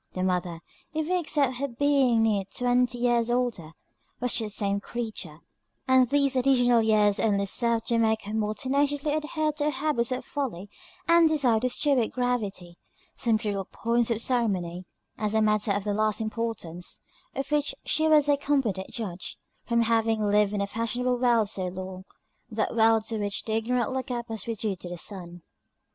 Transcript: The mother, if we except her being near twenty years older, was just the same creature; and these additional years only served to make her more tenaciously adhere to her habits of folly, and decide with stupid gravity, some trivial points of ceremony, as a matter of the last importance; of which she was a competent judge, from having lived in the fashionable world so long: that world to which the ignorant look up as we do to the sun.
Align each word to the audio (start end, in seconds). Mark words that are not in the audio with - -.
The 0.13 0.23
mother, 0.23 0.61
if 0.95 1.05
we 1.09 1.19
except 1.19 1.57
her 1.57 1.67
being 1.67 2.23
near 2.23 2.43
twenty 2.45 2.97
years 2.97 3.29
older, 3.29 3.73
was 4.19 4.33
just 4.33 4.55
the 4.55 4.59
same 4.65 4.79
creature; 4.79 5.41
and 5.87 6.09
these 6.09 6.35
additional 6.35 6.81
years 6.81 7.19
only 7.19 7.45
served 7.45 7.85
to 7.89 7.99
make 7.99 8.23
her 8.23 8.33
more 8.33 8.55
tenaciously 8.55 9.13
adhere 9.13 9.51
to 9.51 9.65
her 9.65 9.69
habits 9.69 10.11
of 10.11 10.25
folly, 10.25 10.71
and 11.07 11.29
decide 11.29 11.61
with 11.61 11.73
stupid 11.73 12.11
gravity, 12.13 12.79
some 13.15 13.37
trivial 13.37 13.65
points 13.65 14.09
of 14.09 14.21
ceremony, 14.21 14.85
as 15.19 15.35
a 15.35 15.41
matter 15.43 15.71
of 15.71 15.83
the 15.83 15.93
last 15.93 16.19
importance; 16.19 17.01
of 17.35 17.51
which 17.51 17.75
she 17.85 18.07
was 18.07 18.27
a 18.27 18.37
competent 18.37 18.89
judge, 18.89 19.37
from 19.67 19.83
having 19.83 20.19
lived 20.19 20.51
in 20.53 20.61
the 20.61 20.65
fashionable 20.65 21.19
world 21.19 21.47
so 21.47 21.67
long: 21.67 22.05
that 22.49 22.75
world 22.75 23.05
to 23.05 23.19
which 23.19 23.43
the 23.43 23.51
ignorant 23.53 23.91
look 23.91 24.09
up 24.09 24.31
as 24.31 24.47
we 24.47 24.55
do 24.55 24.75
to 24.75 24.89
the 24.89 24.97
sun. 24.97 25.43